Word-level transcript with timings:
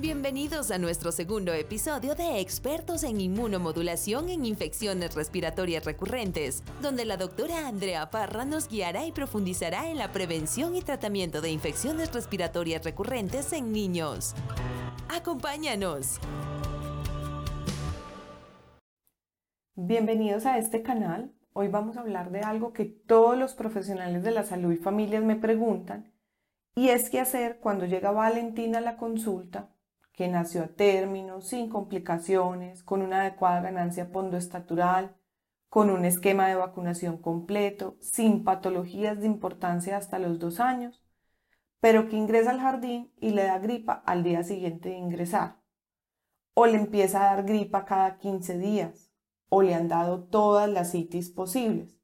Bienvenidos 0.00 0.70
a 0.70 0.78
nuestro 0.78 1.10
segundo 1.10 1.52
episodio 1.52 2.14
de 2.14 2.38
Expertos 2.38 3.02
en 3.02 3.20
Inmunomodulación 3.20 4.28
en 4.28 4.44
Infecciones 4.44 5.16
Respiratorias 5.16 5.84
Recurrentes, 5.84 6.62
donde 6.80 7.04
la 7.04 7.16
doctora 7.16 7.66
Andrea 7.66 8.08
Parra 8.08 8.44
nos 8.44 8.68
guiará 8.68 9.06
y 9.06 9.10
profundizará 9.10 9.90
en 9.90 9.98
la 9.98 10.12
prevención 10.12 10.76
y 10.76 10.82
tratamiento 10.82 11.40
de 11.40 11.50
infecciones 11.50 12.14
respiratorias 12.14 12.84
recurrentes 12.84 13.52
en 13.52 13.72
niños. 13.72 14.36
¡Acompáñanos! 15.08 16.20
Bienvenidos 19.74 20.46
a 20.46 20.58
este 20.58 20.84
canal. 20.84 21.32
Hoy 21.54 21.66
vamos 21.66 21.96
a 21.96 22.02
hablar 22.02 22.30
de 22.30 22.42
algo 22.42 22.72
que 22.72 22.84
todos 22.84 23.36
los 23.36 23.54
profesionales 23.54 24.22
de 24.22 24.30
la 24.30 24.44
salud 24.44 24.72
y 24.72 24.76
familias 24.76 25.24
me 25.24 25.34
preguntan, 25.34 26.12
y 26.76 26.90
es 26.90 27.10
qué 27.10 27.18
hacer 27.18 27.58
cuando 27.58 27.84
llega 27.84 28.12
Valentina 28.12 28.78
a 28.78 28.82
la 28.82 28.96
consulta 28.96 29.70
que 30.18 30.26
nació 30.26 30.64
a 30.64 30.66
término, 30.66 31.40
sin 31.40 31.68
complicaciones, 31.68 32.82
con 32.82 33.02
una 33.02 33.20
adecuada 33.20 33.60
ganancia 33.60 34.10
pondoestatural, 34.10 35.16
con 35.68 35.90
un 35.90 36.04
esquema 36.04 36.48
de 36.48 36.56
vacunación 36.56 37.18
completo, 37.18 37.96
sin 38.00 38.42
patologías 38.42 39.20
de 39.20 39.26
importancia 39.26 39.96
hasta 39.96 40.18
los 40.18 40.40
dos 40.40 40.58
años, 40.58 41.04
pero 41.78 42.08
que 42.08 42.16
ingresa 42.16 42.50
al 42.50 42.58
jardín 42.58 43.12
y 43.20 43.30
le 43.30 43.44
da 43.44 43.60
gripa 43.60 44.02
al 44.06 44.24
día 44.24 44.42
siguiente 44.42 44.88
de 44.88 44.96
ingresar, 44.96 45.60
o 46.52 46.66
le 46.66 46.78
empieza 46.78 47.20
a 47.22 47.36
dar 47.36 47.44
gripa 47.44 47.84
cada 47.84 48.18
15 48.18 48.58
días, 48.58 49.12
o 49.48 49.62
le 49.62 49.76
han 49.76 49.86
dado 49.86 50.24
todas 50.24 50.68
las 50.68 50.90
citis 50.90 51.30
posibles, 51.30 51.96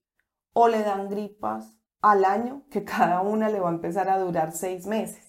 o 0.52 0.68
le 0.68 0.84
dan 0.84 1.09
gripas 1.09 1.76
al 2.01 2.24
año 2.24 2.65
que 2.70 2.84
cada 2.84 3.23
una 3.23 3.48
le 3.48 3.59
va 3.59 3.70
a 3.70 3.74
empezar 3.74 4.09
a 4.09 4.20
durar 4.20 4.52
seis 4.52 4.87
meses 4.87 5.23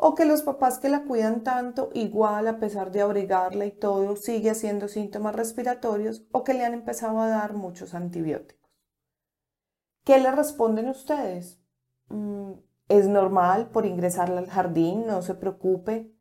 o 0.00 0.14
que 0.14 0.24
los 0.24 0.42
papás 0.42 0.78
que 0.78 0.88
la 0.88 1.02
cuidan 1.02 1.42
tanto, 1.42 1.90
igual 1.92 2.46
a 2.46 2.60
pesar 2.60 2.92
de 2.92 3.00
abrigarla 3.00 3.66
y 3.66 3.72
todo, 3.72 4.14
sigue 4.14 4.48
haciendo 4.48 4.86
síntomas 4.86 5.34
respiratorios 5.34 6.24
o 6.30 6.44
que 6.44 6.54
le 6.54 6.64
han 6.64 6.72
empezado 6.72 7.18
a 7.18 7.28
dar 7.28 7.54
muchos 7.54 7.94
antibióticos. 7.94 8.70
¿Qué 10.04 10.20
le 10.20 10.30
responden 10.30 10.88
ustedes? 10.88 11.60
Mm, 12.10 12.52
es 12.88 13.08
normal 13.08 13.70
por 13.70 13.86
ingresarla 13.86 14.38
al 14.38 14.46
jardín, 14.46 15.04
no 15.04 15.20
se 15.20 15.34
preocupe. 15.34 16.14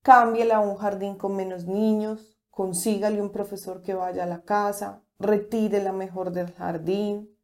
Cámbiela 0.00 0.56
a 0.56 0.60
un 0.60 0.76
jardín 0.76 1.16
con 1.16 1.36
menos 1.36 1.66
niños, 1.66 2.40
consígale 2.48 3.20
un 3.20 3.32
profesor 3.32 3.82
que 3.82 3.92
vaya 3.92 4.24
a 4.24 4.28
la 4.28 4.44
casa, 4.44 5.02
retírela 5.18 5.92
mejor 5.92 6.32
del 6.32 6.52
jardín, 6.54 7.36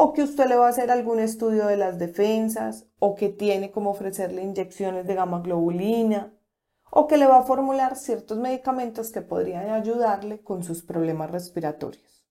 o 0.00 0.12
que 0.12 0.22
usted 0.22 0.46
le 0.46 0.54
va 0.54 0.66
a 0.66 0.70
hacer 0.70 0.92
algún 0.92 1.18
estudio 1.18 1.66
de 1.66 1.76
las 1.76 1.98
defensas, 1.98 2.86
o 3.00 3.16
que 3.16 3.30
tiene 3.30 3.72
como 3.72 3.90
ofrecerle 3.90 4.42
inyecciones 4.42 5.08
de 5.08 5.16
gamma 5.16 5.40
globulina, 5.40 6.32
o 6.92 7.08
que 7.08 7.16
le 7.16 7.26
va 7.26 7.38
a 7.38 7.42
formular 7.42 7.96
ciertos 7.96 8.38
medicamentos 8.38 9.10
que 9.10 9.22
podrían 9.22 9.70
ayudarle 9.70 10.40
con 10.40 10.62
sus 10.62 10.84
problemas 10.84 11.32
respiratorios. 11.32 12.24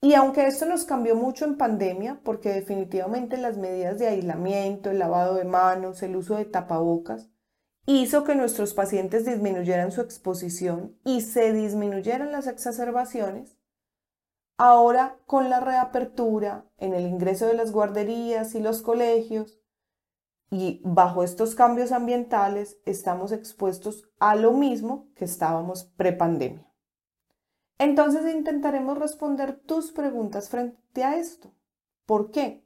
Y 0.00 0.14
aunque 0.14 0.46
esto 0.46 0.64
nos 0.64 0.84
cambió 0.84 1.14
mucho 1.14 1.44
en 1.44 1.58
pandemia, 1.58 2.22
porque 2.24 2.54
definitivamente 2.54 3.36
las 3.36 3.58
medidas 3.58 3.98
de 3.98 4.08
aislamiento, 4.08 4.90
el 4.90 4.98
lavado 4.98 5.34
de 5.34 5.44
manos, 5.44 6.02
el 6.02 6.16
uso 6.16 6.36
de 6.36 6.46
tapabocas, 6.46 7.28
hizo 7.84 8.24
que 8.24 8.34
nuestros 8.34 8.72
pacientes 8.72 9.26
disminuyeran 9.26 9.92
su 9.92 10.00
exposición 10.00 10.96
y 11.04 11.20
se 11.20 11.52
disminuyeran 11.52 12.32
las 12.32 12.46
exacerbaciones, 12.46 13.58
Ahora, 14.56 15.18
con 15.26 15.50
la 15.50 15.60
reapertura, 15.60 16.66
en 16.78 16.94
el 16.94 17.06
ingreso 17.06 17.46
de 17.46 17.54
las 17.54 17.72
guarderías 17.72 18.54
y 18.54 18.60
los 18.60 18.82
colegios, 18.82 19.58
y 20.50 20.82
bajo 20.84 21.24
estos 21.24 21.54
cambios 21.54 21.92
ambientales, 21.92 22.78
estamos 22.84 23.32
expuestos 23.32 24.10
a 24.18 24.36
lo 24.36 24.52
mismo 24.52 25.08
que 25.16 25.24
estábamos 25.24 25.84
prepandemia. 25.96 26.70
Entonces 27.78 28.32
intentaremos 28.32 28.98
responder 28.98 29.58
tus 29.58 29.92
preguntas 29.92 30.50
frente 30.50 31.02
a 31.02 31.16
esto. 31.16 31.54
¿Por 32.04 32.30
qué? 32.30 32.64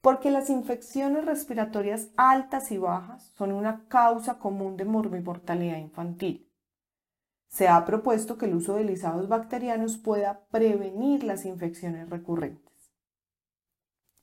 Porque 0.00 0.30
las 0.30 0.48
infecciones 0.48 1.24
respiratorias 1.24 2.10
altas 2.16 2.70
y 2.70 2.78
bajas 2.78 3.32
son 3.36 3.52
una 3.52 3.86
causa 3.88 4.38
común 4.38 4.76
de 4.76 4.84
morbimortalidad 4.84 5.78
infantil. 5.78 6.51
Se 7.52 7.68
ha 7.68 7.84
propuesto 7.84 8.38
que 8.38 8.46
el 8.46 8.54
uso 8.54 8.76
de 8.76 8.84
lisados 8.84 9.28
bacterianos 9.28 9.98
pueda 9.98 10.46
prevenir 10.50 11.22
las 11.22 11.44
infecciones 11.44 12.08
recurrentes. 12.08 12.72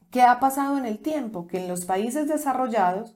¿Qué 0.10 0.24
ha 0.24 0.40
pasado 0.40 0.80
en 0.80 0.88
el 0.88 0.98
tiempo? 0.98 1.46
Que 1.46 1.60
en 1.60 1.68
los 1.68 1.86
países 1.86 2.28
desarrollados, 2.28 3.16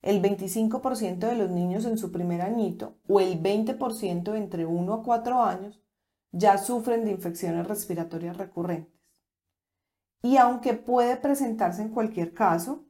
el 0.00 0.22
25% 0.22 1.18
de 1.18 1.34
los 1.34 1.50
niños 1.50 1.84
en 1.84 1.98
su 1.98 2.10
primer 2.12 2.40
añito 2.40 2.96
o 3.06 3.20
el 3.20 3.42
20% 3.42 4.36
entre 4.36 4.64
1 4.64 4.94
a 4.94 5.02
4 5.02 5.42
años 5.42 5.82
ya 6.32 6.56
sufren 6.56 7.04
de 7.04 7.10
infecciones 7.10 7.68
respiratorias 7.68 8.38
recurrentes. 8.38 8.94
Y 10.22 10.38
aunque 10.38 10.72
puede 10.72 11.18
presentarse 11.18 11.82
en 11.82 11.90
cualquier 11.90 12.32
caso, 12.32 12.86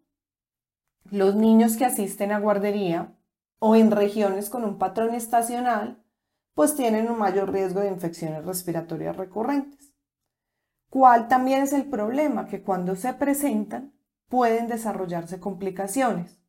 los 1.10 1.34
niños 1.34 1.76
que 1.76 1.86
asisten 1.86 2.30
a 2.30 2.38
guardería 2.38 3.18
o 3.58 3.74
en 3.74 3.90
regiones 3.90 4.48
con 4.48 4.64
un 4.64 4.78
patrón 4.78 5.12
estacional 5.12 6.05
pues 6.56 6.74
tienen 6.74 7.10
un 7.10 7.18
mayor 7.18 7.52
riesgo 7.52 7.80
de 7.80 7.90
infecciones 7.90 8.46
respiratorias 8.46 9.14
recurrentes. 9.14 9.94
¿Cuál 10.88 11.28
también 11.28 11.60
es 11.62 11.74
el 11.74 11.84
problema? 11.84 12.46
Que 12.46 12.62
cuando 12.62 12.96
se 12.96 13.12
presentan 13.12 13.92
pueden 14.30 14.66
desarrollarse 14.66 15.38
complicaciones, 15.38 16.40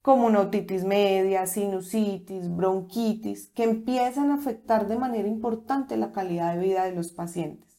como 0.00 0.26
una 0.26 0.40
otitis 0.40 0.84
media, 0.84 1.46
sinusitis, 1.46 2.48
bronquitis, 2.48 3.50
que 3.50 3.64
empiezan 3.64 4.30
a 4.30 4.36
afectar 4.36 4.88
de 4.88 4.96
manera 4.96 5.28
importante 5.28 5.98
la 5.98 6.12
calidad 6.12 6.54
de 6.54 6.60
vida 6.60 6.84
de 6.84 6.92
los 6.92 7.12
pacientes. 7.12 7.78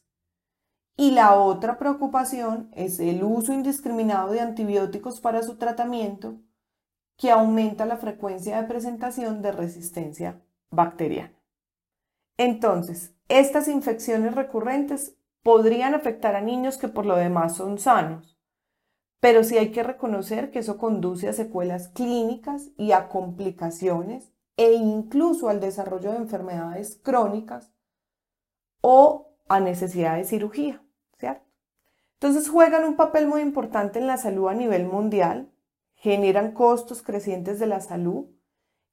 Y 0.95 1.09
la 1.09 1.39
otra 1.39 1.79
preocupación 1.79 2.69
es 2.75 2.99
el 2.99 3.23
uso 3.23 3.51
indiscriminado 3.51 4.31
de 4.31 4.41
antibióticos 4.41 5.21
para 5.21 5.41
su 5.41 5.57
tratamiento, 5.57 6.39
que 7.17 7.31
aumenta 7.31 7.87
la 7.87 7.97
frecuencia 7.97 8.61
de 8.61 8.67
presentación 8.67 9.41
de 9.41 9.53
resistencia 9.53 10.39
bacteriana. 10.69 11.36
Entonces, 12.37 13.15
estas 13.29 13.67
infecciones 13.67 14.35
recurrentes 14.35 15.15
podrían 15.43 15.95
afectar 15.95 16.35
a 16.35 16.41
niños 16.41 16.77
que 16.77 16.87
por 16.87 17.05
lo 17.05 17.15
demás 17.15 17.55
son 17.55 17.79
sanos, 17.79 18.37
pero 19.19 19.43
sí 19.43 19.57
hay 19.57 19.71
que 19.71 19.83
reconocer 19.83 20.51
que 20.51 20.59
eso 20.59 20.77
conduce 20.77 21.27
a 21.27 21.33
secuelas 21.33 21.89
clínicas 21.89 22.69
y 22.77 22.91
a 22.91 23.09
complicaciones 23.09 24.31
e 24.55 24.73
incluso 24.73 25.49
al 25.49 25.59
desarrollo 25.59 26.11
de 26.11 26.17
enfermedades 26.17 26.99
crónicas 27.03 27.71
o 28.81 29.35
a 29.47 29.59
necesidad 29.59 30.17
de 30.17 30.25
cirugía, 30.25 30.83
¿cierto? 31.17 31.45
Entonces 32.13 32.49
juegan 32.49 32.83
un 32.83 32.95
papel 32.95 33.27
muy 33.27 33.41
importante 33.41 33.99
en 33.99 34.07
la 34.07 34.17
salud 34.17 34.49
a 34.49 34.53
nivel 34.53 34.85
mundial, 34.85 35.51
generan 35.95 36.51
costos 36.51 37.01
crecientes 37.01 37.59
de 37.59 37.67
la 37.67 37.79
salud 37.79 38.27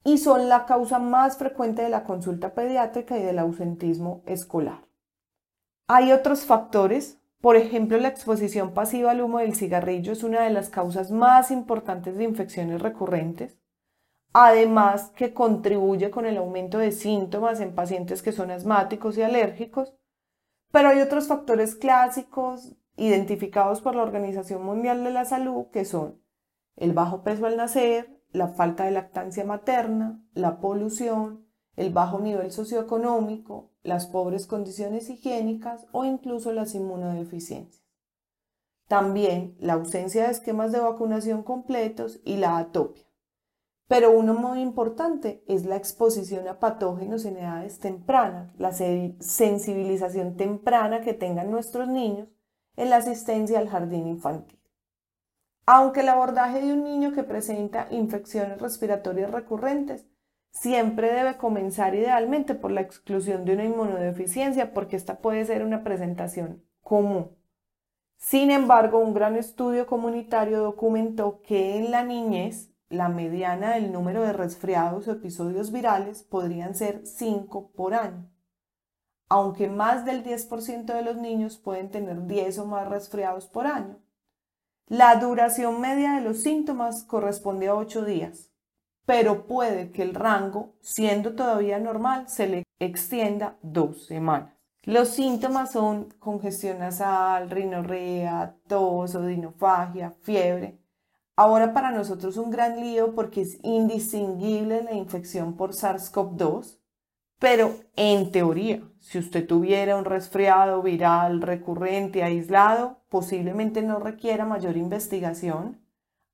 y 0.05 0.19
son 0.19 0.47
la 0.49 0.65
causa 0.67 0.99
más 0.99 1.37
frecuente 1.37 1.81
de 1.81 1.89
la 1.89 2.03
consulta 2.03 2.53
pediátrica 2.53 3.17
y 3.17 3.23
del 3.23 3.39
ausentismo 3.39 4.21
escolar. 4.27 4.87
Hay 5.87 6.11
otros 6.11 6.45
factores, 6.45 7.19
por 7.41 7.55
ejemplo, 7.55 7.97
la 7.97 8.09
exposición 8.09 8.73
pasiva 8.73 9.11
al 9.11 9.21
humo 9.21 9.39
del 9.39 9.55
cigarrillo 9.55 10.13
es 10.13 10.23
una 10.23 10.43
de 10.43 10.51
las 10.51 10.69
causas 10.69 11.09
más 11.09 11.49
importantes 11.49 12.17
de 12.17 12.23
infecciones 12.23 12.83
recurrentes, 12.83 13.57
además 14.31 15.11
que 15.15 15.33
contribuye 15.33 16.11
con 16.11 16.27
el 16.27 16.37
aumento 16.37 16.77
de 16.77 16.91
síntomas 16.91 17.59
en 17.59 17.73
pacientes 17.73 18.21
que 18.21 18.31
son 18.31 18.51
asmáticos 18.51 19.17
y 19.17 19.23
alérgicos, 19.23 19.95
pero 20.71 20.89
hay 20.89 21.01
otros 21.01 21.27
factores 21.27 21.73
clásicos 21.73 22.75
identificados 22.95 23.81
por 23.81 23.95
la 23.95 24.03
Organización 24.03 24.63
Mundial 24.63 25.03
de 25.03 25.11
la 25.11 25.25
Salud 25.25 25.65
que 25.73 25.83
son 25.83 26.21
el 26.75 26.93
bajo 26.93 27.23
peso 27.23 27.47
al 27.47 27.57
nacer, 27.57 28.14
la 28.35 28.49
falta 28.49 28.85
de 28.85 28.91
lactancia 28.91 29.45
materna, 29.45 30.23
la 30.33 30.59
polución, 30.59 31.45
el 31.75 31.91
bajo 31.91 32.19
nivel 32.19 32.51
socioeconómico, 32.51 33.71
las 33.83 34.07
pobres 34.07 34.47
condiciones 34.47 35.09
higiénicas 35.09 35.87
o 35.91 36.05
incluso 36.05 36.51
las 36.51 36.75
inmunodeficiencias. 36.75 37.83
También 38.87 39.55
la 39.59 39.73
ausencia 39.73 40.25
de 40.25 40.31
esquemas 40.31 40.71
de 40.71 40.79
vacunación 40.79 41.43
completos 41.43 42.19
y 42.23 42.37
la 42.37 42.57
atopia. 42.57 43.03
Pero 43.87 44.11
uno 44.11 44.33
muy 44.33 44.61
importante 44.61 45.43
es 45.47 45.65
la 45.65 45.75
exposición 45.75 46.47
a 46.47 46.59
patógenos 46.59 47.23
en 47.25 47.37
edades 47.37 47.79
tempranas, 47.79 48.51
la 48.57 48.71
sensibilización 48.73 50.37
temprana 50.37 51.01
que 51.01 51.13
tengan 51.13 51.51
nuestros 51.51 51.87
niños 51.87 52.27
en 52.77 52.89
la 52.89 52.97
asistencia 52.97 53.59
al 53.59 53.69
jardín 53.69 54.07
infantil. 54.07 54.59
Aunque 55.65 56.01
el 56.01 56.09
abordaje 56.09 56.61
de 56.61 56.73
un 56.73 56.83
niño 56.83 57.13
que 57.13 57.23
presenta 57.23 57.87
infecciones 57.89 58.61
respiratorias 58.61 59.31
recurrentes 59.31 60.05
siempre 60.51 61.11
debe 61.11 61.37
comenzar 61.37 61.95
idealmente 61.95 62.53
por 62.55 62.71
la 62.71 62.81
exclusión 62.81 63.45
de 63.45 63.53
una 63.53 63.65
inmunodeficiencia 63.65 64.73
porque 64.73 64.95
esta 64.95 65.17
puede 65.17 65.43
ser 65.45 65.63
una 65.63 65.83
presentación 65.83 66.63
común. 66.81 67.35
Sin 68.17 68.51
embargo, 68.51 68.99
un 68.99 69.13
gran 69.13 69.35
estudio 69.35 69.85
comunitario 69.87 70.61
documentó 70.61 71.41
que 71.41 71.77
en 71.77 71.91
la 71.91 72.03
niñez 72.03 72.71
la 72.89 73.09
mediana 73.09 73.73
del 73.73 73.91
número 73.91 74.21
de 74.23 74.33
resfriados 74.33 75.07
o 75.07 75.11
episodios 75.11 75.71
virales 75.71 76.23
podrían 76.23 76.75
ser 76.75 77.05
5 77.05 77.71
por 77.71 77.93
año, 77.93 78.29
aunque 79.27 79.67
más 79.67 80.05
del 80.05 80.23
10% 80.23 80.85
de 80.85 81.01
los 81.01 81.17
niños 81.17 81.57
pueden 81.57 81.89
tener 81.89 82.25
10 82.25 82.59
o 82.59 82.65
más 82.65 82.87
resfriados 82.87 83.47
por 83.47 83.67
año. 83.67 84.04
La 84.87 85.15
duración 85.15 85.81
media 85.81 86.13
de 86.13 86.21
los 86.21 86.43
síntomas 86.43 87.03
corresponde 87.05 87.67
a 87.69 87.73
8 87.73 88.05
días, 88.05 88.51
pero 89.07 89.47
puede 89.47 89.91
que 89.91 90.03
el 90.03 90.13
rango, 90.13 90.75
siendo 90.79 91.33
todavía 91.33 91.79
normal, 91.79 92.29
se 92.29 92.45
le 92.45 92.63
extienda 92.77 93.57
dos 93.63 94.05
semanas. 94.05 94.53
Los 94.83 95.09
síntomas 95.09 95.71
son 95.71 96.13
congestión 96.19 96.77
nasal, 96.77 97.49
rinorrea, 97.49 98.57
tos, 98.67 99.15
odinofagia, 99.15 100.11
fiebre. 100.21 100.79
Ahora 101.35 101.73
para 101.73 101.89
nosotros 101.89 102.37
un 102.37 102.51
gran 102.51 102.79
lío 102.79 103.15
porque 103.15 103.41
es 103.41 103.57
indistinguible 103.63 104.83
la 104.83 104.93
infección 104.93 105.57
por 105.57 105.71
SARS-CoV-2, 105.71 106.77
pero 107.45 107.75
en 107.95 108.31
teoría, 108.31 108.81
si 108.99 109.19
usted 109.19 109.45
tuviera 109.45 109.97
un 109.97 110.05
resfriado 110.05 110.81
viral 110.81 111.43
recurrente 111.43 112.23
aislado, 112.23 113.03
posiblemente 113.07 113.83
no 113.83 113.99
requiera 113.99 114.47
mayor 114.47 114.77
investigación, 114.77 115.79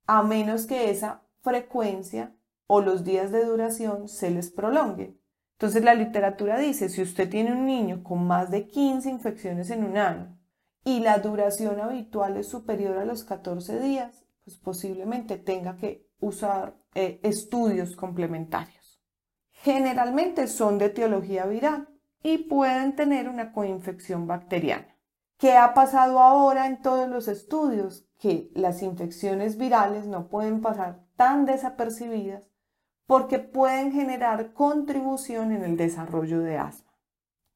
a 0.08 0.24
menos 0.24 0.68
que 0.68 0.90
esa 0.90 1.24
frecuencia 1.42 2.34
o 2.66 2.80
los 2.80 3.04
días 3.04 3.30
de 3.34 3.44
duración 3.44 4.08
se 4.08 4.32
les 4.32 4.52
prolonguen. 4.52 5.20
Entonces 5.56 5.84
la 5.84 5.96
literatura 5.96 6.58
dice, 6.58 6.88
si 6.88 7.02
usted 7.02 7.30
tiene 7.30 7.52
un 7.52 7.66
niño 7.66 8.04
con 8.04 8.26
más 8.26 8.50
de 8.50 8.70
15 8.70 9.10
infecciones 9.10 9.70
en 9.70 9.84
un 9.84 9.98
año 9.98 10.40
y 10.86 11.02
la 11.02 11.18
duración 11.18 11.82
habitual 11.82 12.38
es 12.38 12.48
superior 12.48 12.98
a 12.98 13.04
los 13.04 13.26
14 13.26 13.82
días, 13.82 14.24
pues 14.46 14.56
posiblemente 14.56 15.36
tenga 15.36 15.76
que 15.76 16.08
usar 16.22 16.78
eh, 16.96 17.20
estudios 17.22 17.98
complementarios. 17.98 18.81
Generalmente 19.64 20.48
son 20.48 20.80
de 20.80 20.86
etiología 20.86 21.46
viral 21.46 21.88
y 22.24 22.40
pueden 22.40 22.96
tener 22.96 23.30
una 23.30 23.54
coinfección 23.54 24.26
bacteriana. 24.26 24.98
¿Qué 25.38 25.56
ha 25.56 25.76
pasado 25.76 26.20
ahora 26.20 26.66
en 26.66 26.82
todos 26.82 27.08
los 27.08 27.28
estudios? 27.28 28.08
Que 28.18 28.50
las 28.56 28.82
infecciones 28.82 29.58
virales 29.58 30.08
no 30.08 30.30
pueden 30.30 30.62
pasar 30.62 31.06
tan 31.16 31.46
desapercibidas 31.46 32.50
porque 33.06 33.38
pueden 33.38 33.92
generar 33.92 34.54
contribución 34.54 35.52
en 35.52 35.64
el 35.64 35.78
desarrollo 35.78 36.40
de 36.40 36.58
asma. 36.58 36.92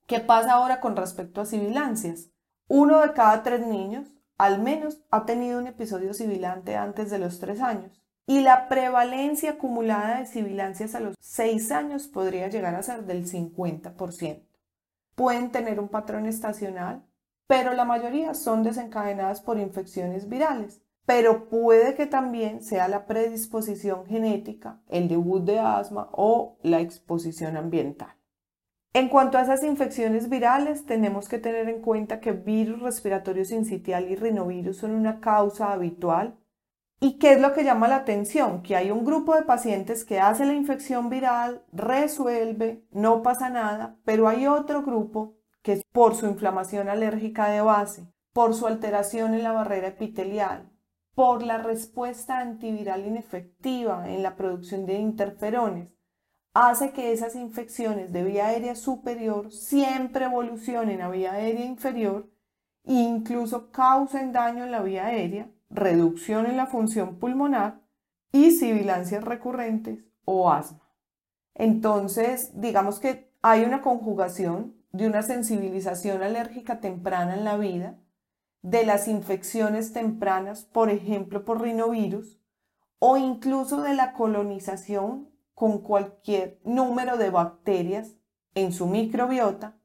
¿Qué 0.05 0.19
pasa 0.19 0.53
ahora 0.53 0.81
con 0.81 0.95
respecto 0.95 1.41
a 1.41 1.45
sibilancias? 1.45 2.29
Uno 2.67 2.99
de 3.01 3.13
cada 3.13 3.41
tres 3.41 3.65
niños 3.65 4.11
al 4.37 4.61
menos 4.61 5.01
ha 5.09 5.25
tenido 5.25 5.57
un 5.57 5.65
episodio 5.65 6.13
sibilante 6.13 6.75
antes 6.75 7.09
de 7.09 7.17
los 7.17 7.39
tres 7.39 7.61
años 7.61 8.04
y 8.27 8.41
la 8.41 8.67
prevalencia 8.67 9.51
acumulada 9.51 10.19
de 10.19 10.25
sibilancias 10.25 10.95
a 10.95 10.99
los 10.99 11.15
seis 11.19 11.71
años 11.71 12.07
podría 12.07 12.47
llegar 12.47 12.75
a 12.75 12.83
ser 12.83 13.05
del 13.05 13.25
50%. 13.25 14.41
Pueden 15.15 15.51
tener 15.51 15.79
un 15.79 15.89
patrón 15.89 16.25
estacional, 16.25 17.05
pero 17.47 17.73
la 17.73 17.85
mayoría 17.85 18.33
son 18.33 18.63
desencadenadas 18.63 19.41
por 19.41 19.59
infecciones 19.59 20.27
virales 20.27 20.81
pero 21.05 21.49
puede 21.49 21.95
que 21.95 22.07
también 22.07 22.63
sea 22.63 22.87
la 22.87 23.05
predisposición 23.05 24.05
genética, 24.05 24.81
el 24.89 25.07
debut 25.07 25.43
de 25.43 25.59
asma 25.59 26.09
o 26.11 26.57
la 26.63 26.81
exposición 26.81 27.57
ambiental. 27.57 28.15
En 28.93 29.09
cuanto 29.09 29.37
a 29.37 29.41
esas 29.41 29.63
infecciones 29.63 30.29
virales, 30.29 30.85
tenemos 30.85 31.27
que 31.27 31.37
tener 31.37 31.69
en 31.69 31.81
cuenta 31.81 32.21
que 32.21 32.31
virus 32.31 32.81
respiratorio 32.81 33.45
sincitial 33.45 34.09
y 34.09 34.15
rinovirus 34.15 34.77
son 34.77 34.91
una 34.91 35.19
causa 35.19 35.73
habitual. 35.73 36.37
¿Y 36.99 37.17
qué 37.17 37.33
es 37.33 37.41
lo 37.41 37.53
que 37.53 37.63
llama 37.63 37.87
la 37.87 37.97
atención? 37.97 38.61
Que 38.61 38.75
hay 38.75 38.89
un 38.89 39.03
grupo 39.03 39.35
de 39.35 39.43
pacientes 39.43 40.05
que 40.05 40.19
hace 40.19 40.45
la 40.45 40.53
infección 40.53 41.09
viral, 41.09 41.63
resuelve, 41.71 42.85
no 42.91 43.21
pasa 43.21 43.49
nada, 43.49 43.97
pero 44.05 44.27
hay 44.27 44.47
otro 44.47 44.81
grupo 44.81 45.35
que 45.61 45.73
es 45.73 45.83
por 45.91 46.15
su 46.15 46.25
inflamación 46.25 46.87
alérgica 46.87 47.49
de 47.49 47.61
base, 47.61 48.07
por 48.33 48.53
su 48.53 48.67
alteración 48.67 49.33
en 49.33 49.43
la 49.43 49.51
barrera 49.51 49.89
epitelial, 49.89 50.71
por 51.15 51.43
la 51.43 51.57
respuesta 51.57 52.39
antiviral 52.39 53.05
inefectiva 53.05 54.09
en 54.09 54.23
la 54.23 54.35
producción 54.35 54.85
de 54.85 54.93
interferones, 54.95 55.95
hace 56.53 56.91
que 56.91 57.11
esas 57.11 57.35
infecciones 57.35 58.13
de 58.13 58.23
vía 58.23 58.47
aérea 58.47 58.75
superior 58.75 59.51
siempre 59.51 60.25
evolucionen 60.25 61.01
a 61.01 61.09
vía 61.09 61.33
aérea 61.33 61.65
inferior 61.65 62.29
e 62.85 62.93
incluso 62.93 63.71
causen 63.71 64.31
daño 64.31 64.63
en 64.63 64.71
la 64.71 64.81
vía 64.81 65.07
aérea, 65.07 65.49
reducción 65.69 66.45
en 66.45 66.57
la 66.57 66.67
función 66.67 67.17
pulmonar 67.19 67.81
y 68.31 68.51
sibilancias 68.51 69.23
recurrentes 69.23 70.05
o 70.25 70.51
asma. 70.51 70.89
Entonces, 71.53 72.51
digamos 72.59 72.99
que 72.99 73.31
hay 73.41 73.63
una 73.63 73.81
conjugación 73.81 74.75
de 74.91 75.07
una 75.07 75.23
sensibilización 75.23 76.23
alérgica 76.23 76.79
temprana 76.79 77.35
en 77.35 77.43
la 77.43 77.57
vida, 77.57 77.99
de 78.61 78.85
las 78.85 79.07
infecciones 79.07 79.93
tempranas, 79.93 80.65
por 80.65 80.89
ejemplo 80.89 81.45
por 81.45 81.61
rinovirus, 81.61 82.39
o 82.99 83.17
incluso 83.17 83.81
de 83.81 83.93
la 83.93 84.13
colonización 84.13 85.29
con 85.53 85.81
cualquier 85.81 86.59
número 86.63 87.17
de 87.17 87.29
bacterias 87.29 88.15
en 88.55 88.73
su 88.73 88.87
microbiota 88.87 89.77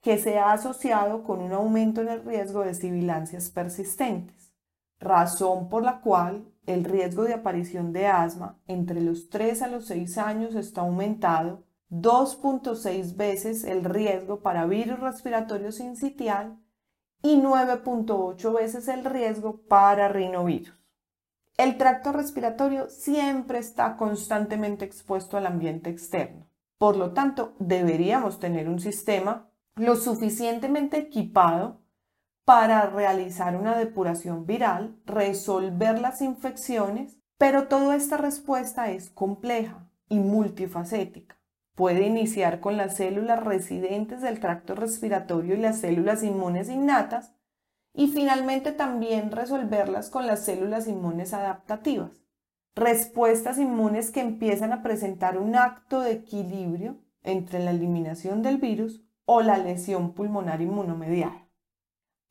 que 0.00 0.18
se 0.18 0.38
ha 0.38 0.52
asociado 0.52 1.24
con 1.24 1.40
un 1.40 1.52
aumento 1.52 2.02
en 2.02 2.08
el 2.08 2.24
riesgo 2.24 2.62
de 2.62 2.74
sibilancias 2.74 3.50
persistentes, 3.50 4.43
razón 5.00 5.68
por 5.68 5.82
la 5.82 6.00
cual 6.00 6.46
el 6.66 6.84
riesgo 6.84 7.24
de 7.24 7.34
aparición 7.34 7.92
de 7.92 8.06
asma 8.06 8.58
entre 8.66 9.00
los 9.00 9.28
3 9.28 9.62
a 9.62 9.68
los 9.68 9.86
6 9.86 10.18
años 10.18 10.54
está 10.54 10.80
aumentado 10.80 11.64
2.6 11.90 13.16
veces 13.16 13.64
el 13.64 13.84
riesgo 13.84 14.40
para 14.40 14.66
virus 14.66 15.00
respiratorio 15.00 15.72
sincitial 15.72 16.58
y 17.22 17.36
9.8 17.36 18.54
veces 18.54 18.88
el 18.88 19.04
riesgo 19.04 19.62
para 19.68 20.08
rinovirus. 20.08 20.74
El 21.56 21.78
tracto 21.78 22.12
respiratorio 22.12 22.88
siempre 22.90 23.58
está 23.58 23.96
constantemente 23.96 24.84
expuesto 24.84 25.36
al 25.36 25.46
ambiente 25.46 25.88
externo. 25.88 26.48
Por 26.78 26.96
lo 26.96 27.12
tanto, 27.12 27.54
deberíamos 27.60 28.40
tener 28.40 28.68
un 28.68 28.80
sistema 28.80 29.48
lo 29.76 29.94
suficientemente 29.96 30.98
equipado 30.98 31.80
para 32.44 32.86
realizar 32.86 33.56
una 33.56 33.76
depuración 33.76 34.46
viral, 34.46 35.00
resolver 35.06 36.00
las 36.00 36.20
infecciones, 36.20 37.16
pero 37.38 37.68
toda 37.68 37.96
esta 37.96 38.16
respuesta 38.16 38.90
es 38.90 39.10
compleja 39.10 39.88
y 40.08 40.18
multifacética. 40.18 41.38
Puede 41.74 42.06
iniciar 42.06 42.60
con 42.60 42.76
las 42.76 42.96
células 42.96 43.42
residentes 43.42 44.20
del 44.20 44.38
tracto 44.38 44.74
respiratorio 44.74 45.56
y 45.56 45.60
las 45.60 45.80
células 45.80 46.22
inmunes 46.22 46.68
innatas 46.68 47.34
y 47.92 48.08
finalmente 48.08 48.72
también 48.72 49.30
resolverlas 49.30 50.10
con 50.10 50.26
las 50.26 50.44
células 50.44 50.86
inmunes 50.86 51.32
adaptativas. 51.32 52.22
Respuestas 52.76 53.58
inmunes 53.58 54.10
que 54.10 54.20
empiezan 54.20 54.72
a 54.72 54.82
presentar 54.82 55.38
un 55.38 55.56
acto 55.56 56.00
de 56.00 56.12
equilibrio 56.12 56.98
entre 57.22 57.60
la 57.60 57.70
eliminación 57.70 58.42
del 58.42 58.58
virus 58.58 59.02
o 59.24 59.42
la 59.42 59.58
lesión 59.58 60.12
pulmonar 60.12 60.60
inmunomediada. 60.60 61.43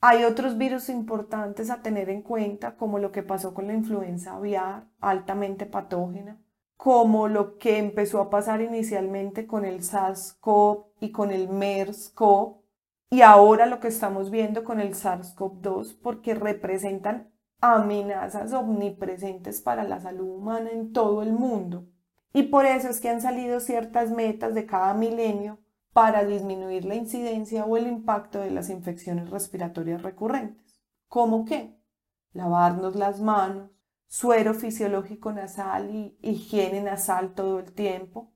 Hay 0.05 0.25
otros 0.25 0.57
virus 0.57 0.89
importantes 0.89 1.69
a 1.69 1.81
tener 1.81 2.09
en 2.09 2.23
cuenta, 2.23 2.75
como 2.75 2.99
lo 2.99 3.13
que 3.13 3.23
pasó 3.23 3.53
con 3.53 3.67
la 3.67 3.73
influenza 3.73 4.33
aviar, 4.35 4.85
altamente 4.99 5.65
patógena, 5.65 6.41
como 6.75 7.29
lo 7.29 7.57
que 7.57 7.77
empezó 7.77 8.19
a 8.19 8.29
pasar 8.29 8.59
inicialmente 8.59 9.47
con 9.47 9.63
el 9.63 9.79
SARS-CoV 9.81 10.87
y 10.99 11.13
con 11.13 11.31
el 11.31 11.47
MERS-CoV, 11.47 12.57
y 13.11 13.21
ahora 13.21 13.65
lo 13.65 13.79
que 13.79 13.87
estamos 13.87 14.29
viendo 14.29 14.65
con 14.65 14.81
el 14.81 14.93
SARS-CoV-2, 14.93 15.97
porque 16.03 16.35
representan 16.35 17.31
amenazas 17.61 18.51
omnipresentes 18.51 19.61
para 19.61 19.85
la 19.85 20.01
salud 20.01 20.27
humana 20.27 20.71
en 20.71 20.91
todo 20.91 21.23
el 21.23 21.31
mundo. 21.31 21.87
Y 22.33 22.43
por 22.43 22.65
eso 22.65 22.89
es 22.89 22.99
que 22.99 23.07
han 23.07 23.21
salido 23.21 23.61
ciertas 23.61 24.11
metas 24.11 24.53
de 24.53 24.65
cada 24.65 24.93
milenio 24.95 25.62
para 25.93 26.25
disminuir 26.25 26.85
la 26.85 26.95
incidencia 26.95 27.65
o 27.65 27.77
el 27.77 27.87
impacto 27.87 28.39
de 28.39 28.51
las 28.51 28.69
infecciones 28.69 29.29
respiratorias 29.29 30.01
recurrentes. 30.01 30.81
¿Cómo 31.07 31.45
qué? 31.45 31.77
Lavarnos 32.33 32.95
las 32.95 33.21
manos, 33.21 33.69
suero 34.07 34.55
fisiológico 34.55 35.31
nasal 35.31 35.93
y 35.93 36.17
higiene 36.21 36.81
nasal 36.81 37.35
todo 37.35 37.59
el 37.59 37.71
tiempo, 37.73 38.33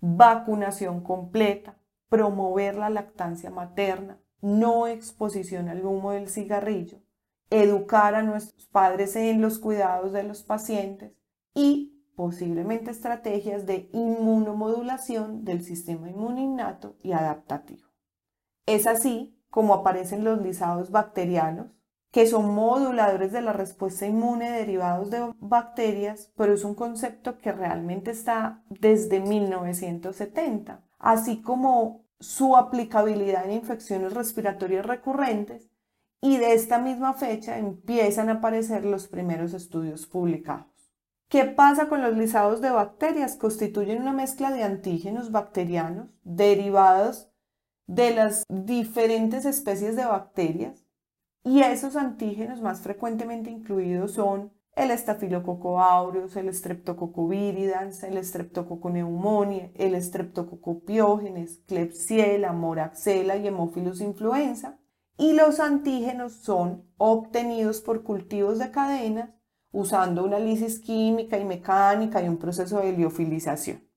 vacunación 0.00 1.02
completa, 1.02 1.78
promover 2.10 2.76
la 2.76 2.90
lactancia 2.90 3.50
materna, 3.50 4.20
no 4.42 4.86
exposición 4.86 5.68
al 5.70 5.84
humo 5.84 6.12
del 6.12 6.28
cigarrillo, 6.28 6.98
educar 7.48 8.14
a 8.14 8.22
nuestros 8.22 8.66
padres 8.66 9.16
en 9.16 9.40
los 9.40 9.58
cuidados 9.58 10.12
de 10.12 10.22
los 10.22 10.42
pacientes 10.42 11.12
y 11.54 11.99
posiblemente 12.20 12.90
estrategias 12.90 13.64
de 13.64 13.88
inmunomodulación 13.94 15.42
del 15.42 15.64
sistema 15.64 16.10
inmune 16.10 16.42
innato 16.42 16.98
y 17.02 17.12
adaptativo. 17.12 17.88
Es 18.66 18.86
así 18.86 19.40
como 19.48 19.72
aparecen 19.72 20.22
los 20.22 20.42
lisados 20.42 20.90
bacterianos, 20.90 21.68
que 22.12 22.26
son 22.26 22.54
moduladores 22.54 23.32
de 23.32 23.40
la 23.40 23.54
respuesta 23.54 24.06
inmune 24.06 24.50
derivados 24.50 25.10
de 25.10 25.32
bacterias, 25.38 26.30
pero 26.36 26.52
es 26.52 26.62
un 26.62 26.74
concepto 26.74 27.38
que 27.38 27.52
realmente 27.52 28.10
está 28.10 28.64
desde 28.68 29.20
1970, 29.20 30.84
así 30.98 31.40
como 31.40 32.04
su 32.18 32.54
aplicabilidad 32.54 33.46
en 33.46 33.52
infecciones 33.52 34.12
respiratorias 34.12 34.84
recurrentes 34.84 35.70
y 36.20 36.36
de 36.36 36.52
esta 36.52 36.78
misma 36.78 37.14
fecha 37.14 37.56
empiezan 37.56 38.28
a 38.28 38.32
aparecer 38.32 38.84
los 38.84 39.08
primeros 39.08 39.54
estudios 39.54 40.06
publicados. 40.06 40.69
¿Qué 41.30 41.44
pasa 41.44 41.88
con 41.88 42.02
los 42.02 42.16
lisados 42.16 42.60
de 42.60 42.70
bacterias? 42.70 43.36
Constituyen 43.36 44.02
una 44.02 44.12
mezcla 44.12 44.50
de 44.50 44.64
antígenos 44.64 45.30
bacterianos 45.30 46.08
derivados 46.24 47.30
de 47.86 48.10
las 48.10 48.42
diferentes 48.48 49.44
especies 49.44 49.94
de 49.94 50.06
bacterias 50.06 50.84
y 51.44 51.60
esos 51.60 51.94
antígenos 51.94 52.60
más 52.62 52.80
frecuentemente 52.80 53.48
incluidos 53.48 54.14
son 54.14 54.52
el 54.74 54.90
estafilococo 54.90 55.80
aureus, 55.80 56.34
el 56.34 56.52
streptococo 56.52 57.28
viridans, 57.28 58.02
el 58.02 58.24
streptococo 58.24 58.88
pneumoniae, 58.88 59.72
el 59.76 60.02
streptococo 60.02 60.80
piógenes, 60.80 61.60
klebsiella, 61.68 62.52
moraxella 62.52 63.36
y 63.36 63.46
hemophilus 63.46 64.00
influenza. 64.00 64.80
Y 65.16 65.34
los 65.34 65.60
antígenos 65.60 66.32
son 66.32 66.90
obtenidos 66.96 67.82
por 67.82 68.02
cultivos 68.02 68.58
de 68.58 68.72
cadenas 68.72 69.30
usando 69.72 70.24
una 70.24 70.38
lisis 70.38 70.80
química 70.80 71.38
y 71.38 71.44
mecánica 71.44 72.22
y 72.22 72.28
un 72.28 72.38
proceso 72.38 72.80
de 72.80 72.92
liofilización. 72.92 73.88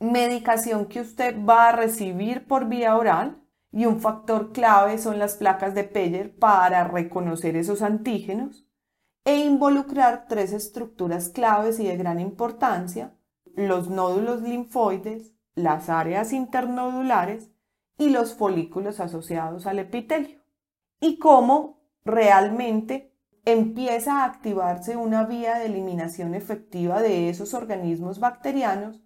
Medicación 0.00 0.86
que 0.86 1.00
usted 1.00 1.36
va 1.44 1.68
a 1.68 1.72
recibir 1.72 2.46
por 2.46 2.68
vía 2.68 2.96
oral 2.96 3.42
y 3.72 3.86
un 3.86 4.00
factor 4.00 4.52
clave 4.52 4.98
son 4.98 5.18
las 5.18 5.36
placas 5.36 5.74
de 5.74 5.84
Peyer 5.84 6.36
para 6.36 6.84
reconocer 6.84 7.56
esos 7.56 7.82
antígenos 7.82 8.66
e 9.24 9.36
involucrar 9.36 10.26
tres 10.28 10.52
estructuras 10.52 11.28
claves 11.28 11.80
y 11.80 11.86
de 11.86 11.96
gran 11.96 12.20
importancia, 12.20 13.14
los 13.54 13.90
nódulos 13.90 14.42
linfoides, 14.42 15.34
las 15.54 15.88
áreas 15.88 16.32
internodulares 16.32 17.50
y 17.98 18.10
los 18.10 18.34
folículos 18.34 19.00
asociados 19.00 19.66
al 19.66 19.80
epitelio. 19.80 20.40
Y 21.00 21.18
cómo 21.18 21.80
realmente 22.04 23.12
empieza 23.44 24.20
a 24.20 24.24
activarse 24.24 24.96
una 24.96 25.24
vía 25.24 25.58
de 25.58 25.66
eliminación 25.66 26.34
efectiva 26.34 27.00
de 27.00 27.28
esos 27.28 27.54
organismos 27.54 28.20
bacterianos 28.20 29.02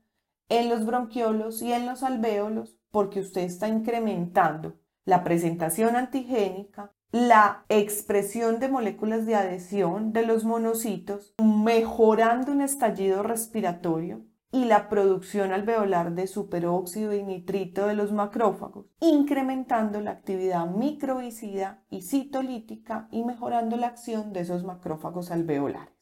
en 0.48 0.68
los 0.68 0.84
bronquiolos 0.84 1.62
y 1.62 1.72
en 1.72 1.86
los 1.86 2.02
alvéolos 2.02 2.78
porque 2.90 3.20
usted 3.20 3.42
está 3.42 3.68
incrementando 3.68 4.78
la 5.04 5.24
presentación 5.24 5.96
antigénica, 5.96 6.92
la 7.10 7.64
expresión 7.68 8.60
de 8.60 8.68
moléculas 8.68 9.26
de 9.26 9.34
adhesión 9.34 10.12
de 10.12 10.26
los 10.26 10.44
monocitos, 10.44 11.34
mejorando 11.42 12.52
un 12.52 12.60
estallido 12.60 13.22
respiratorio 13.22 14.24
y 14.52 14.66
la 14.66 14.90
producción 14.90 15.52
alveolar 15.52 16.14
de 16.14 16.26
superóxido 16.26 17.14
y 17.14 17.22
nitrito 17.22 17.86
de 17.86 17.94
los 17.94 18.12
macrófagos, 18.12 18.86
incrementando 19.00 20.00
la 20.02 20.10
actividad 20.10 20.66
microbicida 20.66 21.82
y 21.88 22.02
citolítica 22.02 23.08
y 23.10 23.24
mejorando 23.24 23.78
la 23.78 23.88
acción 23.88 24.34
de 24.34 24.40
esos 24.40 24.62
macrófagos 24.62 25.30
alveolares. 25.30 25.94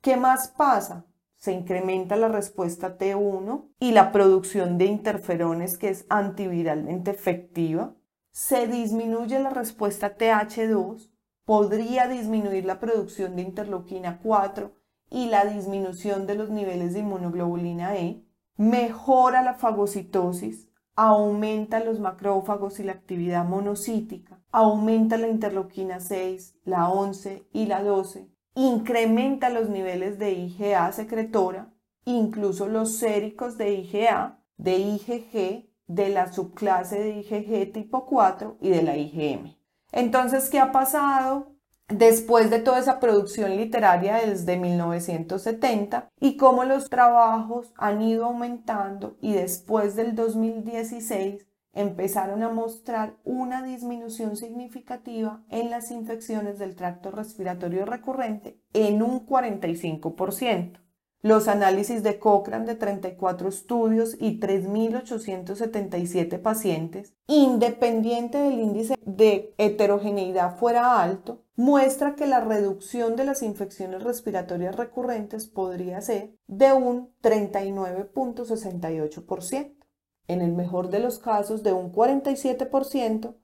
¿Qué 0.00 0.16
más 0.16 0.48
pasa? 0.48 1.06
se 1.40 1.52
incrementa 1.52 2.16
la 2.16 2.28
respuesta 2.28 2.98
T1 2.98 3.70
y 3.80 3.92
la 3.92 4.12
producción 4.12 4.76
de 4.76 4.84
interferones 4.84 5.78
que 5.78 5.88
es 5.88 6.04
antiviralmente 6.10 7.10
efectiva. 7.10 7.96
Se 8.30 8.66
disminuye 8.66 9.40
la 9.40 9.48
respuesta 9.48 10.18
TH2, 10.18 11.10
podría 11.46 12.08
disminuir 12.08 12.66
la 12.66 12.78
producción 12.78 13.36
de 13.36 13.42
interleuquina 13.42 14.20
4 14.22 14.79
y 15.10 15.26
la 15.26 15.44
disminución 15.44 16.26
de 16.26 16.36
los 16.36 16.50
niveles 16.50 16.94
de 16.94 17.00
inmunoglobulina 17.00 17.96
E. 17.96 18.24
Mejora 18.56 19.42
la 19.42 19.54
fagocitosis, 19.54 20.68
aumenta 20.94 21.80
los 21.80 22.00
macrófagos 22.00 22.80
y 22.80 22.84
la 22.84 22.92
actividad 22.92 23.44
monocítica, 23.44 24.40
aumenta 24.52 25.16
la 25.16 25.28
interleuquina 25.28 26.00
6, 26.00 26.60
la 26.64 26.88
11 26.88 27.48
y 27.52 27.66
la 27.66 27.82
12 27.82 28.30
incrementa 28.54 29.48
los 29.48 29.68
niveles 29.68 30.18
de 30.18 30.32
IgA 30.32 30.90
secretora, 30.92 31.72
incluso 32.04 32.68
los 32.68 32.96
séricos 32.96 33.56
de 33.56 33.74
IgA, 33.74 34.42
de 34.56 34.76
IgG, 34.78 35.70
de 35.86 36.08
la 36.08 36.32
subclase 36.32 36.98
de 37.00 37.10
IgG 37.20 37.72
tipo 37.72 38.06
4 38.06 38.58
y 38.60 38.70
de 38.70 38.82
la 38.82 38.96
IgM. 38.96 39.56
Entonces, 39.92 40.48
¿qué 40.50 40.60
ha 40.60 40.70
pasado 40.70 41.49
después 41.90 42.50
de 42.50 42.60
toda 42.60 42.78
esa 42.78 43.00
producción 43.00 43.56
literaria 43.56 44.16
desde 44.16 44.56
1970 44.56 46.08
y 46.20 46.36
cómo 46.36 46.64
los 46.64 46.88
trabajos 46.88 47.72
han 47.76 48.02
ido 48.02 48.26
aumentando 48.26 49.16
y 49.20 49.32
después 49.32 49.96
del 49.96 50.14
2016 50.14 51.46
empezaron 51.72 52.42
a 52.42 52.48
mostrar 52.48 53.16
una 53.24 53.62
disminución 53.62 54.36
significativa 54.36 55.42
en 55.48 55.70
las 55.70 55.90
infecciones 55.90 56.58
del 56.58 56.74
tracto 56.74 57.10
respiratorio 57.10 57.84
recurrente 57.84 58.60
en 58.72 59.02
un 59.02 59.26
45%. 59.26 60.80
Los 61.22 61.48
análisis 61.48 62.02
de 62.02 62.18
Cochrane 62.18 62.64
de 62.64 62.76
34 62.76 63.50
estudios 63.50 64.16
y 64.18 64.40
3.877 64.40 66.40
pacientes, 66.40 67.12
independiente 67.26 68.38
del 68.38 68.58
índice 68.58 68.94
de 69.04 69.52
heterogeneidad 69.58 70.56
fuera 70.56 71.02
alto, 71.02 71.44
muestra 71.56 72.14
que 72.14 72.26
la 72.26 72.40
reducción 72.40 73.16
de 73.16 73.24
las 73.24 73.42
infecciones 73.42 74.02
respiratorias 74.02 74.76
recurrentes 74.76 75.46
podría 75.46 76.00
ser 76.00 76.34
de 76.46 76.72
un 76.72 77.14
39.68% 77.22 79.74
en 80.26 80.40
el 80.40 80.52
mejor 80.52 80.88
de 80.88 81.00
los 81.00 81.18
casos 81.18 81.62
de 81.62 81.74
un 81.74 81.92
47%, 81.92 83.36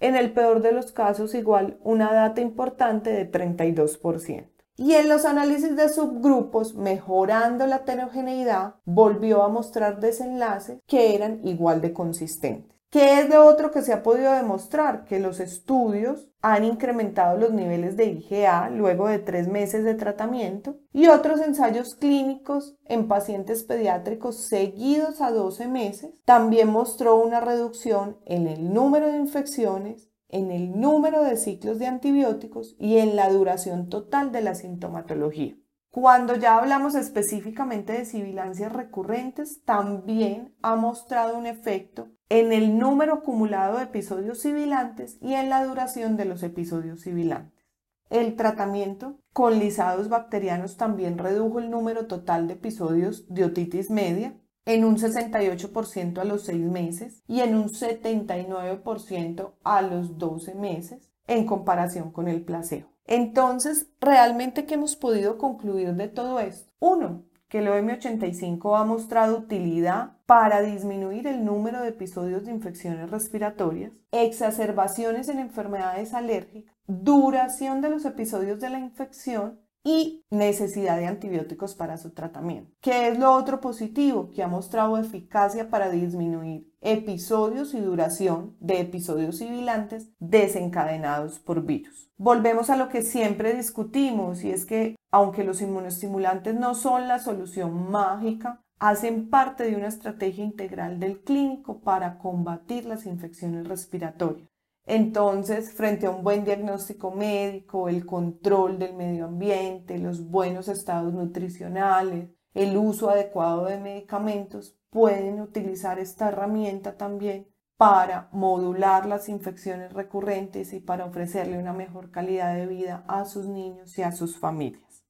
en 0.00 0.16
el 0.16 0.32
peor 0.32 0.62
de 0.62 0.72
los 0.72 0.90
casos 0.90 1.32
igual 1.34 1.78
una 1.84 2.12
data 2.12 2.40
importante 2.40 3.12
de 3.12 3.30
32%. 3.30 4.59
Y 4.76 4.94
en 4.94 5.08
los 5.08 5.24
análisis 5.24 5.76
de 5.76 5.88
subgrupos, 5.88 6.74
mejorando 6.74 7.66
la 7.66 7.76
heterogeneidad, 7.76 8.76
volvió 8.84 9.42
a 9.42 9.48
mostrar 9.48 10.00
desenlaces 10.00 10.80
que 10.86 11.14
eran 11.14 11.46
igual 11.46 11.80
de 11.80 11.92
consistentes. 11.92 12.80
¿Qué 12.90 13.20
es 13.20 13.30
de 13.30 13.36
otro 13.36 13.70
que 13.70 13.82
se 13.82 13.92
ha 13.92 14.02
podido 14.02 14.32
demostrar? 14.32 15.04
Que 15.04 15.20
los 15.20 15.38
estudios 15.38 16.28
han 16.42 16.64
incrementado 16.64 17.38
los 17.38 17.52
niveles 17.52 17.96
de 17.96 18.06
IgA 18.06 18.68
luego 18.70 19.06
de 19.06 19.20
tres 19.20 19.46
meses 19.46 19.84
de 19.84 19.94
tratamiento 19.94 20.76
y 20.92 21.06
otros 21.06 21.40
ensayos 21.40 21.94
clínicos 21.94 22.76
en 22.86 23.06
pacientes 23.06 23.62
pediátricos 23.62 24.48
seguidos 24.48 25.20
a 25.20 25.30
12 25.30 25.68
meses 25.68 26.20
también 26.24 26.68
mostró 26.68 27.14
una 27.14 27.38
reducción 27.38 28.18
en 28.24 28.48
el 28.48 28.74
número 28.74 29.06
de 29.06 29.18
infecciones, 29.18 30.09
en 30.32 30.50
el 30.50 30.78
número 30.78 31.22
de 31.22 31.36
ciclos 31.36 31.78
de 31.78 31.86
antibióticos 31.86 32.76
y 32.78 32.98
en 32.98 33.16
la 33.16 33.30
duración 33.30 33.88
total 33.88 34.32
de 34.32 34.42
la 34.42 34.54
sintomatología. 34.54 35.56
Cuando 35.90 36.36
ya 36.36 36.56
hablamos 36.56 36.94
específicamente 36.94 37.92
de 37.92 38.04
sibilancias 38.04 38.72
recurrentes, 38.72 39.64
también 39.64 40.54
ha 40.62 40.76
mostrado 40.76 41.36
un 41.36 41.46
efecto 41.46 42.08
en 42.28 42.52
el 42.52 42.78
número 42.78 43.14
acumulado 43.14 43.78
de 43.78 43.84
episodios 43.84 44.38
sibilantes 44.38 45.18
y 45.20 45.34
en 45.34 45.50
la 45.50 45.64
duración 45.64 46.16
de 46.16 46.26
los 46.26 46.44
episodios 46.44 47.00
sibilantes. 47.00 47.60
El 48.08 48.36
tratamiento 48.36 49.20
con 49.32 49.58
lisados 49.58 50.08
bacterianos 50.08 50.76
también 50.76 51.18
redujo 51.18 51.58
el 51.58 51.70
número 51.70 52.06
total 52.06 52.46
de 52.46 52.54
episodios 52.54 53.26
de 53.28 53.44
otitis 53.44 53.90
media 53.90 54.39
en 54.64 54.84
un 54.84 54.98
68% 54.98 56.18
a 56.18 56.24
los 56.24 56.44
6 56.44 56.60
meses 56.60 57.22
y 57.26 57.40
en 57.40 57.54
un 57.54 57.68
79% 57.68 59.52
a 59.64 59.82
los 59.82 60.18
12 60.18 60.54
meses 60.54 61.10
en 61.26 61.46
comparación 61.46 62.10
con 62.10 62.28
el 62.28 62.42
placebo. 62.42 62.88
Entonces, 63.06 63.88
¿realmente 64.00 64.66
qué 64.66 64.74
hemos 64.74 64.96
podido 64.96 65.38
concluir 65.38 65.94
de 65.94 66.08
todo 66.08 66.38
esto? 66.38 66.70
Uno, 66.78 67.24
que 67.48 67.58
el 67.58 67.66
OM85 67.66 68.78
ha 68.78 68.84
mostrado 68.84 69.38
utilidad 69.38 70.18
para 70.26 70.62
disminuir 70.62 71.26
el 71.26 71.44
número 71.44 71.82
de 71.82 71.88
episodios 71.88 72.44
de 72.44 72.52
infecciones 72.52 73.10
respiratorias, 73.10 73.92
exacerbaciones 74.12 75.28
en 75.28 75.40
enfermedades 75.40 76.14
alérgicas, 76.14 76.72
duración 76.86 77.80
de 77.80 77.90
los 77.90 78.04
episodios 78.04 78.60
de 78.60 78.70
la 78.70 78.78
infección 78.78 79.60
y 79.82 80.24
necesidad 80.30 80.98
de 80.98 81.06
antibióticos 81.06 81.74
para 81.74 81.96
su 81.96 82.10
tratamiento. 82.10 82.70
¿Qué 82.80 83.08
es 83.08 83.18
lo 83.18 83.32
otro 83.32 83.60
positivo? 83.60 84.30
Que 84.30 84.42
ha 84.42 84.48
mostrado 84.48 84.98
eficacia 84.98 85.70
para 85.70 85.90
disminuir 85.90 86.70
episodios 86.80 87.74
y 87.74 87.80
duración 87.80 88.56
de 88.60 88.80
episodios 88.80 89.38
sibilantes 89.38 90.10
desencadenados 90.18 91.38
por 91.38 91.64
virus. 91.64 92.10
Volvemos 92.16 92.70
a 92.70 92.76
lo 92.76 92.88
que 92.88 93.02
siempre 93.02 93.54
discutimos 93.54 94.44
y 94.44 94.50
es 94.50 94.66
que 94.66 94.96
aunque 95.10 95.44
los 95.44 95.60
inmunoestimulantes 95.62 96.54
no 96.54 96.74
son 96.74 97.08
la 97.08 97.18
solución 97.18 97.90
mágica, 97.90 98.62
hacen 98.78 99.28
parte 99.28 99.64
de 99.64 99.76
una 99.76 99.88
estrategia 99.88 100.44
integral 100.44 101.00
del 101.00 101.20
clínico 101.22 101.80
para 101.80 102.18
combatir 102.18 102.86
las 102.86 103.06
infecciones 103.06 103.68
respiratorias. 103.68 104.48
Entonces, 104.86 105.72
frente 105.72 106.06
a 106.06 106.10
un 106.10 106.24
buen 106.24 106.44
diagnóstico 106.44 107.10
médico, 107.10 107.88
el 107.88 108.06
control 108.06 108.78
del 108.78 108.94
medio 108.94 109.26
ambiente, 109.26 109.98
los 109.98 110.28
buenos 110.28 110.68
estados 110.68 111.12
nutricionales, 111.12 112.30
el 112.54 112.76
uso 112.76 113.10
adecuado 113.10 113.66
de 113.66 113.78
medicamentos, 113.78 114.76
pueden 114.90 115.40
utilizar 115.40 115.98
esta 115.98 116.28
herramienta 116.28 116.96
también 116.96 117.46
para 117.76 118.28
modular 118.32 119.06
las 119.06 119.30
infecciones 119.30 119.94
recurrentes 119.94 120.74
y 120.74 120.80
para 120.80 121.06
ofrecerle 121.06 121.56
una 121.56 121.72
mejor 121.72 122.10
calidad 122.10 122.54
de 122.54 122.66
vida 122.66 123.04
a 123.08 123.24
sus 123.24 123.46
niños 123.46 123.96
y 123.96 124.02
a 124.02 124.12
sus 124.12 124.38
familias. 124.38 125.06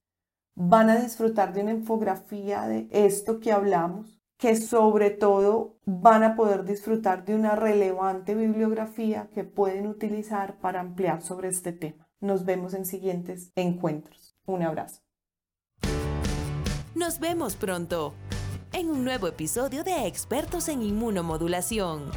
Van 0.55 0.89
a 0.89 1.01
disfrutar 1.01 1.53
de 1.53 1.63
una 1.63 1.71
infografía 1.71 2.67
de 2.67 2.87
esto 2.91 3.39
que 3.39 3.51
hablamos, 3.51 4.20
que 4.41 4.55
sobre 4.55 5.11
todo 5.11 5.77
van 5.85 6.23
a 6.23 6.35
poder 6.35 6.65
disfrutar 6.65 7.25
de 7.25 7.35
una 7.35 7.55
relevante 7.55 8.33
bibliografía 8.33 9.29
que 9.35 9.43
pueden 9.43 9.85
utilizar 9.85 10.57
para 10.59 10.81
ampliar 10.81 11.21
sobre 11.21 11.49
este 11.49 11.71
tema. 11.71 12.09
Nos 12.19 12.43
vemos 12.43 12.73
en 12.73 12.85
siguientes 12.85 13.51
encuentros. 13.55 14.35
Un 14.47 14.63
abrazo. 14.63 15.03
Nos 16.95 17.19
vemos 17.19 17.55
pronto 17.55 18.15
en 18.73 18.89
un 18.89 19.03
nuevo 19.03 19.27
episodio 19.27 19.83
de 19.83 20.07
Expertos 20.07 20.69
en 20.69 20.81
Inmunomodulación. 20.81 22.09